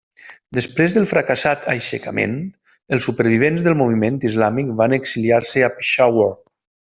[0.57, 2.33] Després del fracassat aixecament,
[2.97, 6.33] els supervivents del moviment islàmic van exiliar-se a Peshawar.